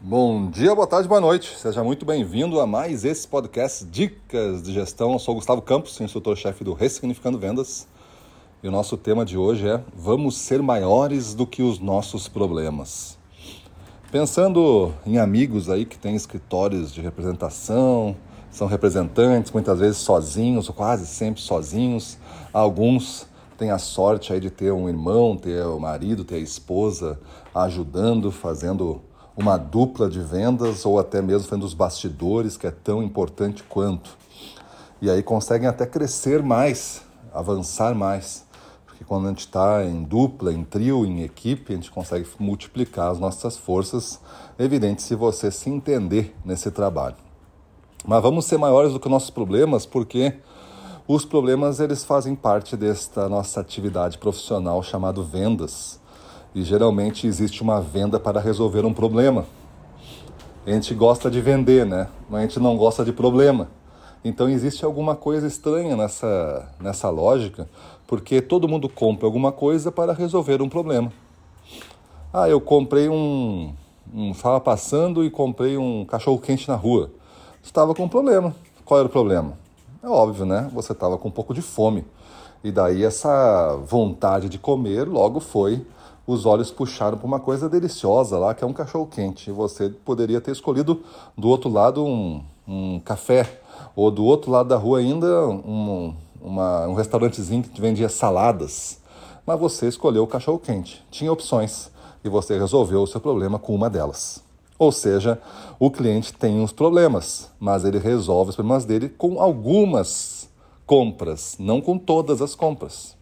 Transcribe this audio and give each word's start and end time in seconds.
Bom 0.00 0.48
dia, 0.48 0.72
boa 0.76 0.86
tarde, 0.86 1.08
boa 1.08 1.20
noite. 1.20 1.58
Seja 1.58 1.82
muito 1.82 2.06
bem-vindo 2.06 2.60
a 2.60 2.66
mais 2.68 3.04
esse 3.04 3.26
podcast 3.26 3.84
Dicas 3.84 4.62
de 4.62 4.72
Gestão. 4.72 5.14
Eu 5.14 5.18
sou 5.18 5.34
Gustavo 5.34 5.60
Campos, 5.60 6.00
instrutor-chefe 6.00 6.62
do 6.62 6.72
Ressignificando 6.72 7.36
Vendas. 7.36 7.88
E 8.62 8.68
o 8.68 8.70
nosso 8.70 8.96
tema 8.96 9.24
de 9.24 9.36
hoje 9.36 9.68
é 9.68 9.82
Vamos 9.96 10.38
ser 10.38 10.62
maiores 10.62 11.34
do 11.34 11.44
que 11.44 11.64
os 11.64 11.80
nossos 11.80 12.28
problemas. 12.28 13.18
Pensando 14.12 14.94
em 15.04 15.18
amigos 15.18 15.68
aí 15.68 15.84
que 15.84 15.98
têm 15.98 16.14
escritórios 16.14 16.94
de 16.94 17.00
representação, 17.00 18.14
são 18.52 18.68
representantes, 18.68 19.50
muitas 19.50 19.80
vezes 19.80 19.98
sozinhos, 19.98 20.68
ou 20.68 20.74
quase 20.76 21.08
sempre 21.08 21.40
sozinhos. 21.42 22.18
Alguns 22.52 23.26
têm 23.58 23.72
a 23.72 23.78
sorte 23.78 24.32
aí 24.32 24.38
de 24.38 24.48
ter 24.48 24.72
um 24.72 24.88
irmão, 24.88 25.36
ter 25.36 25.66
o 25.66 25.80
marido, 25.80 26.24
ter 26.24 26.36
a 26.36 26.38
esposa 26.38 27.18
ajudando, 27.52 28.30
fazendo 28.30 29.02
uma 29.38 29.56
dupla 29.56 30.10
de 30.10 30.20
vendas 30.20 30.84
ou 30.84 30.98
até 30.98 31.22
mesmo 31.22 31.48
fazendo 31.48 31.64
os 31.64 31.72
bastidores, 31.72 32.56
que 32.56 32.66
é 32.66 32.72
tão 32.72 33.04
importante 33.04 33.62
quanto. 33.62 34.18
E 35.00 35.08
aí 35.08 35.22
conseguem 35.22 35.68
até 35.68 35.86
crescer 35.86 36.42
mais, 36.42 37.02
avançar 37.32 37.94
mais. 37.94 38.44
Porque 38.84 39.04
quando 39.04 39.26
a 39.26 39.28
gente 39.28 39.46
está 39.46 39.84
em 39.84 40.02
dupla, 40.02 40.52
em 40.52 40.64
trio, 40.64 41.06
em 41.06 41.22
equipe, 41.22 41.72
a 41.72 41.76
gente 41.76 41.88
consegue 41.88 42.26
multiplicar 42.40 43.12
as 43.12 43.20
nossas 43.20 43.56
forças, 43.56 44.20
evidente 44.58 45.02
se 45.02 45.14
você 45.14 45.52
se 45.52 45.70
entender 45.70 46.34
nesse 46.44 46.68
trabalho. 46.72 47.16
Mas 48.04 48.20
vamos 48.20 48.44
ser 48.44 48.58
maiores 48.58 48.92
do 48.92 48.98
que 48.98 49.08
nossos 49.08 49.30
problemas, 49.30 49.86
porque 49.86 50.34
os 51.06 51.24
problemas 51.24 51.78
eles 51.78 52.02
fazem 52.02 52.34
parte 52.34 52.76
desta 52.76 53.28
nossa 53.28 53.60
atividade 53.60 54.18
profissional 54.18 54.82
chamado 54.82 55.22
vendas. 55.22 56.00
E 56.58 56.64
geralmente 56.64 57.24
existe 57.24 57.62
uma 57.62 57.80
venda 57.80 58.18
para 58.18 58.40
resolver 58.40 58.84
um 58.84 58.92
problema. 58.92 59.46
A 60.66 60.70
gente 60.72 60.92
gosta 60.92 61.30
de 61.30 61.40
vender, 61.40 61.86
né? 61.86 62.08
Mas 62.28 62.40
a 62.40 62.42
gente 62.42 62.58
não 62.58 62.76
gosta 62.76 63.04
de 63.04 63.12
problema. 63.12 63.68
Então 64.24 64.48
existe 64.48 64.84
alguma 64.84 65.14
coisa 65.14 65.46
estranha 65.46 65.96
nessa, 65.96 66.68
nessa 66.80 67.08
lógica, 67.10 67.68
porque 68.08 68.42
todo 68.42 68.66
mundo 68.66 68.88
compra 68.88 69.24
alguma 69.24 69.52
coisa 69.52 69.92
para 69.92 70.12
resolver 70.12 70.60
um 70.60 70.68
problema. 70.68 71.12
Ah, 72.32 72.48
eu 72.48 72.60
comprei 72.60 73.08
um. 73.08 73.72
um 74.12 74.32
estava 74.32 74.60
passando 74.60 75.24
e 75.24 75.30
comprei 75.30 75.78
um 75.78 76.04
cachorro 76.04 76.40
quente 76.40 76.66
na 76.66 76.74
rua. 76.74 77.08
Estava 77.62 77.94
com 77.94 78.02
um 78.02 78.08
problema. 78.08 78.52
Qual 78.84 78.98
era 78.98 79.06
o 79.06 79.12
problema? 79.12 79.56
É 80.02 80.08
óbvio, 80.08 80.44
né? 80.44 80.68
Você 80.74 80.90
estava 80.90 81.16
com 81.18 81.28
um 81.28 81.30
pouco 81.30 81.54
de 81.54 81.62
fome. 81.62 82.04
E 82.64 82.72
daí 82.72 83.04
essa 83.04 83.76
vontade 83.86 84.48
de 84.48 84.58
comer 84.58 85.06
logo 85.06 85.38
foi 85.38 85.86
os 86.28 86.44
olhos 86.44 86.70
puxaram 86.70 87.16
para 87.16 87.26
uma 87.26 87.40
coisa 87.40 87.70
deliciosa 87.70 88.38
lá, 88.38 88.54
que 88.54 88.62
é 88.62 88.66
um 88.66 88.72
cachorro 88.74 89.06
quente. 89.06 89.50
Você 89.50 89.88
poderia 89.88 90.42
ter 90.42 90.50
escolhido 90.50 91.02
do 91.34 91.48
outro 91.48 91.70
lado 91.70 92.04
um, 92.04 92.44
um 92.68 93.00
café, 93.00 93.62
ou 93.96 94.10
do 94.10 94.22
outro 94.26 94.50
lado 94.50 94.68
da 94.68 94.76
rua 94.76 94.98
ainda 94.98 95.48
um, 95.48 96.14
uma, 96.38 96.86
um 96.86 96.92
restaurantezinho 96.92 97.62
que 97.62 97.80
vendia 97.80 98.10
saladas. 98.10 99.00
Mas 99.46 99.58
você 99.58 99.88
escolheu 99.88 100.22
o 100.22 100.26
cachorro 100.26 100.58
quente. 100.58 101.02
Tinha 101.10 101.32
opções 101.32 101.90
e 102.22 102.28
você 102.28 102.58
resolveu 102.58 103.02
o 103.02 103.06
seu 103.06 103.22
problema 103.22 103.58
com 103.58 103.74
uma 103.74 103.88
delas. 103.88 104.44
Ou 104.78 104.92
seja, 104.92 105.40
o 105.80 105.90
cliente 105.90 106.34
tem 106.34 106.60
uns 106.60 106.72
problemas, 106.72 107.50
mas 107.58 107.86
ele 107.86 107.98
resolve 107.98 108.50
os 108.50 108.54
problemas 108.54 108.84
dele 108.84 109.08
com 109.08 109.40
algumas 109.40 110.46
compras, 110.84 111.56
não 111.58 111.80
com 111.80 111.96
todas 111.96 112.42
as 112.42 112.54
compras. 112.54 113.16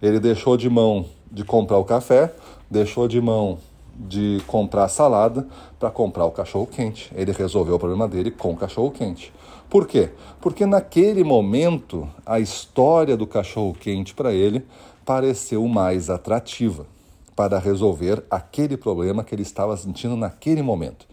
Ele 0.00 0.20
deixou 0.20 0.56
de 0.56 0.68
mão 0.70 1.06
de 1.30 1.44
comprar 1.44 1.78
o 1.78 1.84
café, 1.84 2.32
deixou 2.70 3.08
de 3.08 3.20
mão 3.20 3.58
de 3.98 4.40
comprar 4.46 4.84
a 4.84 4.88
salada 4.88 5.46
para 5.78 5.90
comprar 5.90 6.24
o 6.24 6.30
cachorro 6.30 6.66
quente. 6.66 7.10
Ele 7.14 7.32
resolveu 7.32 7.74
o 7.74 7.78
problema 7.78 8.06
dele 8.06 8.30
com 8.30 8.52
o 8.52 8.56
cachorro 8.56 8.90
quente. 8.90 9.32
Por 9.68 9.86
quê? 9.86 10.10
Porque 10.40 10.64
naquele 10.64 11.24
momento 11.24 12.08
a 12.24 12.38
história 12.38 13.16
do 13.16 13.26
cachorro 13.26 13.74
quente 13.74 14.14
para 14.14 14.32
ele 14.32 14.64
pareceu 15.04 15.66
mais 15.66 16.08
atrativa 16.08 16.86
para 17.34 17.58
resolver 17.58 18.24
aquele 18.30 18.76
problema 18.76 19.22
que 19.22 19.34
ele 19.34 19.42
estava 19.42 19.76
sentindo 19.76 20.16
naquele 20.16 20.62
momento. 20.62 21.06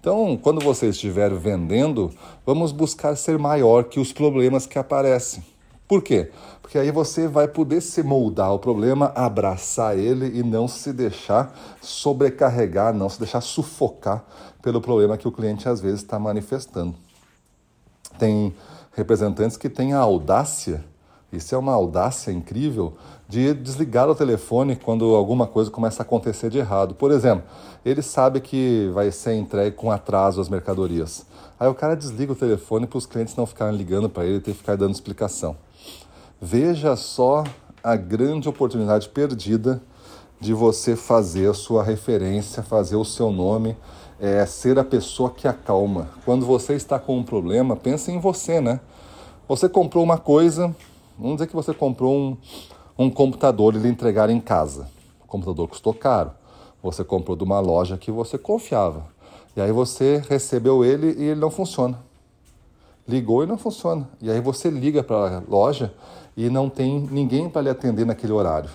Então, 0.00 0.38
quando 0.40 0.64
você 0.64 0.88
estiver 0.88 1.32
vendendo, 1.34 2.10
vamos 2.44 2.72
buscar 2.72 3.16
ser 3.16 3.38
maior 3.38 3.84
que 3.84 4.00
os 4.00 4.12
problemas 4.12 4.66
que 4.66 4.78
aparecem. 4.78 5.42
Por 5.90 6.02
quê? 6.02 6.30
Porque 6.62 6.78
aí 6.78 6.92
você 6.92 7.26
vai 7.26 7.48
poder 7.48 7.80
se 7.80 8.00
moldar 8.00 8.54
o 8.54 8.60
problema, 8.60 9.10
abraçar 9.12 9.98
ele 9.98 10.38
e 10.38 10.40
não 10.40 10.68
se 10.68 10.92
deixar 10.92 11.52
sobrecarregar, 11.82 12.94
não 12.94 13.08
se 13.08 13.18
deixar 13.18 13.40
sufocar 13.40 14.24
pelo 14.62 14.80
problema 14.80 15.18
que 15.18 15.26
o 15.26 15.32
cliente 15.32 15.68
às 15.68 15.80
vezes 15.80 16.02
está 16.02 16.16
manifestando. 16.16 16.94
Tem 18.20 18.54
representantes 18.92 19.56
que 19.56 19.68
têm 19.68 19.92
a 19.92 19.98
audácia, 19.98 20.84
isso 21.32 21.56
é 21.56 21.58
uma 21.58 21.72
audácia 21.72 22.30
incrível, 22.30 22.94
de 23.28 23.52
desligar 23.52 24.08
o 24.08 24.14
telefone 24.14 24.76
quando 24.76 25.16
alguma 25.16 25.48
coisa 25.48 25.72
começa 25.72 26.04
a 26.04 26.06
acontecer 26.06 26.50
de 26.50 26.58
errado. 26.58 26.94
Por 26.94 27.10
exemplo, 27.10 27.42
ele 27.84 28.00
sabe 28.00 28.40
que 28.40 28.88
vai 28.94 29.10
ser 29.10 29.34
entregue 29.34 29.74
com 29.74 29.90
atraso 29.90 30.40
as 30.40 30.48
mercadorias. 30.48 31.26
Aí 31.58 31.66
o 31.66 31.74
cara 31.74 31.96
desliga 31.96 32.32
o 32.32 32.36
telefone 32.36 32.86
para 32.86 32.96
os 32.96 33.06
clientes 33.06 33.34
não 33.34 33.44
ficarem 33.44 33.76
ligando 33.76 34.08
para 34.08 34.24
ele 34.24 34.36
e 34.36 34.40
ter 34.40 34.52
que 34.52 34.58
ficar 34.58 34.76
dando 34.76 34.94
explicação. 34.94 35.56
Veja 36.42 36.96
só 36.96 37.44
a 37.84 37.96
grande 37.96 38.48
oportunidade 38.48 39.10
perdida 39.10 39.82
de 40.40 40.54
você 40.54 40.96
fazer 40.96 41.50
a 41.50 41.52
sua 41.52 41.82
referência, 41.82 42.62
fazer 42.62 42.96
o 42.96 43.04
seu 43.04 43.30
nome, 43.30 43.76
é, 44.18 44.46
ser 44.46 44.78
a 44.78 44.84
pessoa 44.84 45.28
que 45.28 45.46
acalma. 45.46 46.08
Quando 46.24 46.46
você 46.46 46.72
está 46.72 46.98
com 46.98 47.18
um 47.18 47.22
problema, 47.22 47.76
pense 47.76 48.10
em 48.10 48.18
você, 48.18 48.58
né? 48.58 48.80
Você 49.46 49.68
comprou 49.68 50.02
uma 50.02 50.16
coisa, 50.16 50.74
vamos 51.18 51.36
dizer 51.36 51.46
que 51.46 51.54
você 51.54 51.74
comprou 51.74 52.16
um, 52.16 52.36
um 52.98 53.10
computador 53.10 53.74
e 53.74 53.78
lhe 53.78 53.88
entregaram 53.88 54.32
em 54.32 54.40
casa. 54.40 54.88
O 55.22 55.26
computador 55.26 55.68
custou 55.68 55.92
caro. 55.92 56.30
Você 56.82 57.04
comprou 57.04 57.36
de 57.36 57.44
uma 57.44 57.60
loja 57.60 57.98
que 57.98 58.10
você 58.10 58.38
confiava. 58.38 59.04
E 59.54 59.60
aí 59.60 59.72
você 59.72 60.22
recebeu 60.26 60.82
ele 60.86 61.14
e 61.18 61.24
ele 61.24 61.40
não 61.40 61.50
funciona. 61.50 61.98
Ligou 63.10 63.42
e 63.42 63.46
não 63.46 63.58
funciona. 63.58 64.08
E 64.22 64.30
aí 64.30 64.40
você 64.40 64.70
liga 64.70 65.02
para 65.02 65.38
a 65.38 65.42
loja 65.48 65.92
e 66.36 66.48
não 66.48 66.70
tem 66.70 67.00
ninguém 67.10 67.50
para 67.50 67.62
lhe 67.62 67.68
atender 67.68 68.06
naquele 68.06 68.32
horário. 68.32 68.70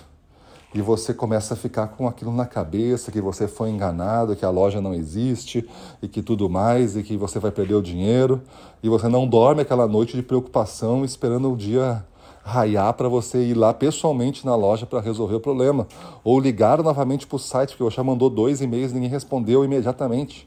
E 0.74 0.82
você 0.82 1.14
começa 1.14 1.54
a 1.54 1.56
ficar 1.56 1.88
com 1.88 2.06
aquilo 2.06 2.30
na 2.30 2.44
cabeça, 2.44 3.10
que 3.10 3.18
você 3.18 3.48
foi 3.48 3.70
enganado, 3.70 4.36
que 4.36 4.44
a 4.44 4.50
loja 4.50 4.78
não 4.78 4.92
existe 4.92 5.66
e 6.02 6.06
que 6.06 6.20
tudo 6.20 6.50
mais, 6.50 6.96
e 6.96 7.02
que 7.02 7.16
você 7.16 7.38
vai 7.38 7.50
perder 7.50 7.76
o 7.76 7.82
dinheiro. 7.82 8.42
E 8.82 8.88
você 8.90 9.08
não 9.08 9.26
dorme 9.26 9.62
aquela 9.62 9.88
noite 9.88 10.14
de 10.14 10.22
preocupação 10.22 11.02
esperando 11.02 11.50
o 11.50 11.56
dia 11.56 12.04
raiar 12.44 12.92
para 12.92 13.08
você 13.08 13.42
ir 13.42 13.54
lá 13.54 13.72
pessoalmente 13.72 14.44
na 14.44 14.54
loja 14.54 14.84
para 14.84 15.00
resolver 15.00 15.36
o 15.36 15.40
problema. 15.40 15.86
Ou 16.22 16.38
ligar 16.38 16.82
novamente 16.82 17.26
para 17.26 17.36
o 17.36 17.38
site, 17.38 17.70
porque 17.70 17.84
você 17.84 17.96
já 17.96 18.04
mandou 18.04 18.28
dois 18.28 18.60
e-mails 18.60 18.90
e 18.90 18.94
ninguém 18.96 19.08
respondeu 19.08 19.64
imediatamente. 19.64 20.46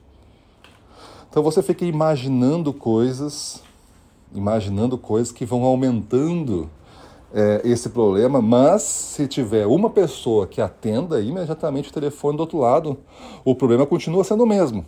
Então 1.30 1.44
você 1.44 1.62
fica 1.62 1.86
imaginando 1.86 2.74
coisas, 2.74 3.62
imaginando 4.34 4.97
coisas 4.97 5.31
que 5.31 5.45
vão 5.45 5.63
aumentando 5.63 6.69
é, 7.34 7.62
esse 7.63 7.90
problema, 7.90 8.41
mas 8.41 8.81
se 8.81 9.28
tiver 9.28 9.66
uma 9.67 9.90
pessoa 9.90 10.47
que 10.47 10.62
atenda 10.62 11.22
imediatamente 11.22 11.90
o 11.90 11.94
telefone 11.94 12.38
do 12.38 12.41
outro 12.41 12.59
lado, 12.59 12.97
o 13.45 13.53
problema 13.53 13.85
continua 13.85 14.23
sendo 14.23 14.44
o 14.44 14.47
mesmo. 14.47 14.85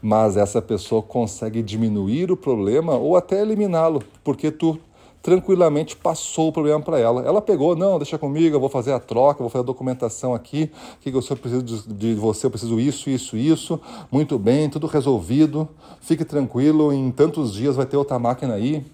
Mas 0.00 0.36
essa 0.36 0.62
pessoa 0.62 1.02
consegue 1.02 1.62
diminuir 1.62 2.30
o 2.30 2.36
problema 2.36 2.94
ou 2.94 3.16
até 3.16 3.42
eliminá-lo, 3.42 4.02
porque 4.24 4.50
tu 4.50 4.78
tranquilamente 5.22 5.96
passou 5.96 6.48
o 6.48 6.52
problema 6.52 6.80
para 6.80 6.98
ela. 6.98 7.22
Ela 7.22 7.40
pegou, 7.40 7.76
não, 7.76 7.98
deixa 7.98 8.18
comigo, 8.18 8.56
eu 8.56 8.60
vou 8.60 8.68
fazer 8.68 8.92
a 8.92 8.98
troca, 8.98 9.40
vou 9.40 9.48
fazer 9.48 9.62
a 9.62 9.66
documentação 9.66 10.34
aqui, 10.34 10.70
que 11.00 11.10
eu 11.10 11.22
preciso 11.22 11.62
de 11.62 12.14
você, 12.14 12.46
eu 12.46 12.50
preciso 12.50 12.80
isso, 12.80 13.08
isso, 13.08 13.36
isso. 13.36 13.80
Muito 14.10 14.38
bem, 14.38 14.68
tudo 14.68 14.86
resolvido. 14.86 15.68
Fique 16.00 16.24
tranquilo, 16.24 16.92
em 16.92 17.10
tantos 17.10 17.52
dias 17.52 17.76
vai 17.76 17.86
ter 17.86 17.96
outra 17.96 18.18
máquina 18.18 18.54
aí. 18.54 18.84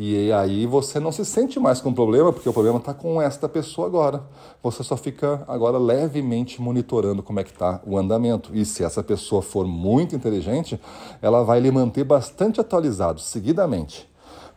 E 0.00 0.30
aí 0.30 0.64
você 0.64 1.00
não 1.00 1.10
se 1.10 1.24
sente 1.24 1.58
mais 1.58 1.80
com 1.80 1.90
o 1.90 1.92
problema, 1.92 2.32
porque 2.32 2.48
o 2.48 2.52
problema 2.52 2.78
está 2.78 2.94
com 2.94 3.20
esta 3.20 3.48
pessoa 3.48 3.88
agora. 3.88 4.22
Você 4.62 4.84
só 4.84 4.96
fica 4.96 5.44
agora 5.48 5.76
levemente 5.76 6.62
monitorando 6.62 7.20
como 7.20 7.40
é 7.40 7.42
que 7.42 7.50
está 7.50 7.80
o 7.84 7.98
andamento. 7.98 8.52
E 8.54 8.64
se 8.64 8.84
essa 8.84 9.02
pessoa 9.02 9.42
for 9.42 9.66
muito 9.66 10.14
inteligente, 10.14 10.80
ela 11.20 11.42
vai 11.42 11.58
lhe 11.58 11.68
manter 11.72 12.04
bastante 12.04 12.60
atualizado 12.60 13.20
seguidamente, 13.20 14.08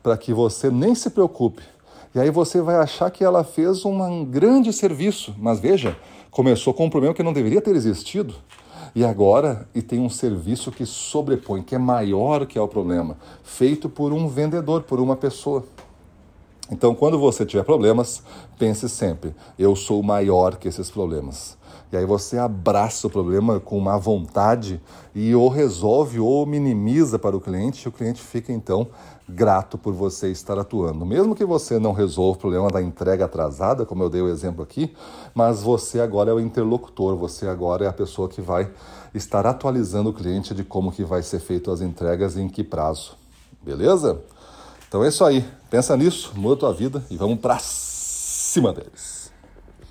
para 0.01 0.17
que 0.17 0.33
você 0.33 0.69
nem 0.69 0.95
se 0.95 1.09
preocupe. 1.09 1.63
E 2.13 2.19
aí 2.19 2.29
você 2.29 2.61
vai 2.61 2.75
achar 2.75 3.09
que 3.09 3.23
ela 3.23 3.43
fez 3.43 3.85
um 3.85 4.25
grande 4.25 4.73
serviço. 4.73 5.33
Mas 5.37 5.59
veja, 5.59 5.95
começou 6.29 6.73
com 6.73 6.85
um 6.85 6.89
problema 6.89 7.13
que 7.13 7.23
não 7.23 7.33
deveria 7.33 7.61
ter 7.61 7.75
existido. 7.75 8.35
E 8.93 9.05
agora 9.05 9.67
e 9.73 9.81
tem 9.81 9.99
um 9.99 10.09
serviço 10.09 10.71
que 10.71 10.85
sobrepõe, 10.85 11.61
que 11.61 11.75
é 11.75 11.77
maior 11.77 12.45
que 12.45 12.57
é 12.57 12.61
o 12.61 12.67
problema, 12.67 13.17
feito 13.43 13.87
por 13.87 14.11
um 14.11 14.27
vendedor, 14.27 14.83
por 14.83 14.99
uma 14.99 15.15
pessoa. 15.15 15.63
Então, 16.71 16.95
quando 16.95 17.19
você 17.19 17.45
tiver 17.45 17.63
problemas, 17.63 18.23
pense 18.57 18.87
sempre: 18.87 19.35
eu 19.59 19.75
sou 19.75 20.01
maior 20.01 20.55
que 20.55 20.69
esses 20.69 20.89
problemas. 20.89 21.59
E 21.91 21.97
aí 21.97 22.05
você 22.05 22.37
abraça 22.37 23.05
o 23.05 23.09
problema 23.09 23.59
com 23.59 23.77
má 23.81 23.97
vontade 23.97 24.81
e 25.13 25.35
ou 25.35 25.49
resolve 25.49 26.21
ou 26.21 26.45
minimiza 26.45 27.19
para 27.19 27.35
o 27.35 27.41
cliente, 27.41 27.83
e 27.83 27.89
o 27.89 27.91
cliente 27.91 28.21
fica 28.21 28.53
então 28.53 28.87
grato 29.27 29.77
por 29.77 29.93
você 29.93 30.31
estar 30.31 30.57
atuando. 30.57 31.05
Mesmo 31.05 31.35
que 31.35 31.43
você 31.43 31.77
não 31.77 31.91
resolva 31.91 32.37
o 32.37 32.39
problema 32.39 32.69
da 32.69 32.81
entrega 32.81 33.25
atrasada, 33.25 33.85
como 33.85 34.03
eu 34.03 34.09
dei 34.09 34.21
o 34.21 34.29
exemplo 34.29 34.63
aqui, 34.63 34.93
mas 35.35 35.61
você 35.61 35.99
agora 35.99 36.31
é 36.31 36.33
o 36.33 36.39
interlocutor, 36.39 37.17
você 37.17 37.47
agora 37.47 37.83
é 37.83 37.87
a 37.89 37.93
pessoa 37.93 38.29
que 38.29 38.41
vai 38.41 38.71
estar 39.13 39.45
atualizando 39.45 40.09
o 40.09 40.13
cliente 40.13 40.53
de 40.53 40.63
como 40.63 40.93
que 40.93 41.03
vai 41.03 41.21
ser 41.21 41.39
feito 41.39 41.71
as 41.71 41.81
entregas 41.81 42.37
e 42.37 42.41
em 42.41 42.47
que 42.47 42.63
prazo. 42.63 43.17
Beleza? 43.61 44.21
Então 44.91 45.05
é 45.05 45.07
isso 45.07 45.23
aí. 45.23 45.41
Pensa 45.69 45.95
nisso, 45.95 46.33
muda 46.35 46.55
a 46.55 46.59
tua 46.59 46.73
vida 46.73 47.01
e 47.09 47.15
vamos 47.15 47.39
para 47.39 47.57
cima 47.61 48.73
deles. 48.73 49.20